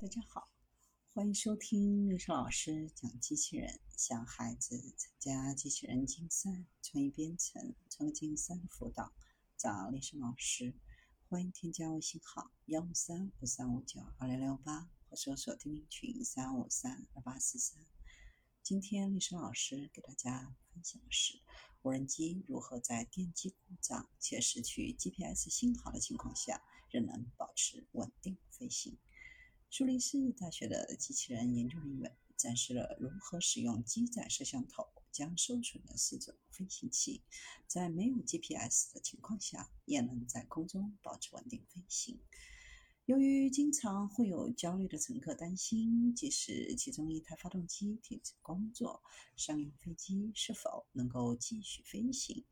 [0.00, 0.48] 大家好，
[1.12, 9.12] 欢迎收听历史老师讲机器人，向孩子参加机器人竞赛、创意编程、创客竞赛的辅导，
[9.56, 10.76] 找历史老师。
[11.28, 17.84] 欢迎添加微信号幺五三五三五九二零六八，或搜索钉钉群三五三二八四三。
[18.62, 21.40] 今天历史老师给大家分享的是
[21.82, 28.96] 无人机如何在电机故障且失去 GPS 信号的情况下，仍能保持稳定飞行。
[29.70, 37.22] 苏黎世大学的机器人研究人员展示了如何使用机载摄像头将受损的四种飞行器，
[37.66, 42.18] 在没有 GPS 的情况下，也能在空中保持稳定飞行。
[43.04, 49.02] 由于经常会有焦虑的乘客担心，即使其中一台发动机停止工作，
[49.36, 52.44] 商用飞机是否能够继续飞行？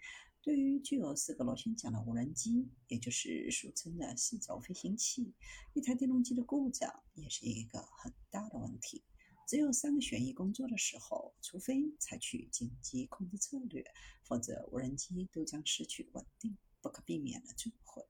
[0.46, 5.34] 对于具有四个螺旋桨的无人机，也就是俗称的四轴飞行器，
[5.74, 9.02] 一台电动机的故障也是一个很大的问题。
[9.48, 13.84] 只有三个旋翼工作的时候，除非采取紧急控制策略，
[14.22, 18.04] 否则无人机都将失去稳定，不可避免的坠毁。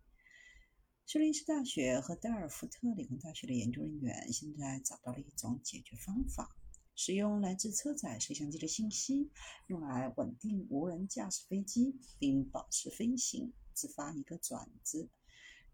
[1.06, 6.55] 苏黎世大学和德尔福特理工大学的研究人员现在找到了一种解决方法。
[6.99, 9.31] 使用来自车载摄像机的信息，
[9.67, 15.11] 用来稳定无人驾驶飞机并保持飞行，自发一个转子。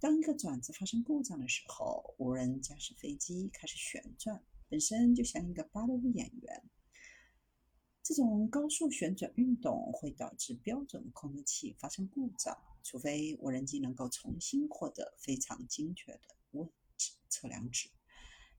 [0.01, 6.63] 当一个转子发生故障的时候，无人驾驶飞机开始旋转，本身就像一个芭蕾舞演员。
[8.03, 17.89] 这种高速旋转运动会导致标准控制器发生故障，除非无人机能够重新获得非常精确的位置测量值。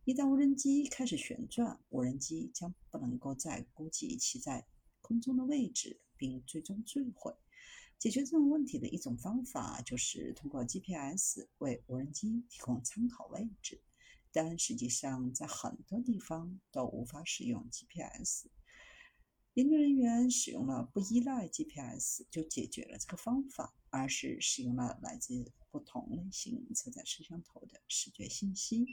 [0.05, 4.67] 一旦无人机开始旋转，无人机将不能够再估计其在
[4.99, 7.33] 空中的位置，并最终坠毁。
[7.97, 13.81] 解决这种问题的一种方法就是通过 GPS 为无人机提供参考位置，
[14.33, 18.47] 但实际上在很多地方都无法使用 GPS。
[19.53, 28.85] 研究人员使用了不依赖 GPS 就解决了这个方法，而是使用了来自不同类型车载摄像头的视觉信息。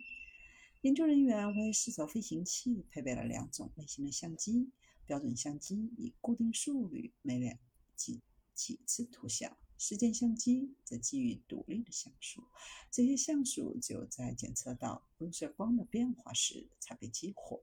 [0.82, 4.70] 研究人员为四轴飞行器配备了两种类型的相机：
[5.04, 7.54] 标准相机以固定速率每秒
[7.96, 8.22] 几
[8.54, 12.44] 几次图像；时间相机则基于独立的像素。
[12.90, 17.62] 这些像素只有在检测到入射光的变化时才被激活。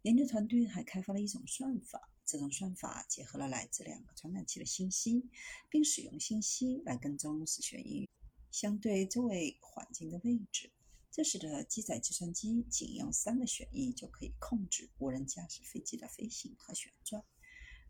[0.00, 5.28] 研究团队还开发了一种算法，这种算法结合了来自两个传感器的信息，
[5.68, 8.08] 并使用信息来跟踪四旋翼
[8.50, 10.72] 相对周围环境的位置。
[11.10, 17.24] 这使得机载计算机仅用三个旋翼就可以控制无人驾驶飞机的飞行和旋转。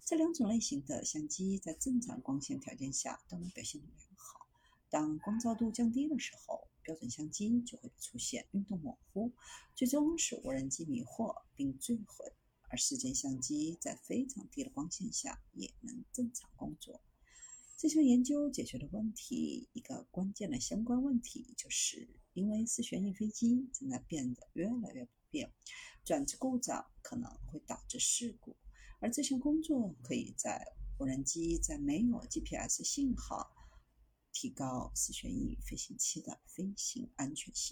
[0.03, 4.47] 这两种类型的相机在正常光线条件下都能表现良好。
[4.89, 9.31] 当光照度降低的时候，标准相机就会出现运动模糊，
[9.77, 12.33] 最终使无人机迷惑并坠毁。
[12.71, 17.03] 而时间相机在非常低的光线下也能正常工作。
[17.81, 25.51] 这项研究解决的问题，一个关键的相关问题，就是因为四旋翼飞机正在变得越来越普遍，
[26.05, 28.55] 转子故障可能会导致事故，
[28.99, 30.63] 而这项工作可以在
[30.99, 33.51] 无人机在没有 GPS 信号，
[34.31, 37.69] 提高四旋翼飞行器的飞行安全性。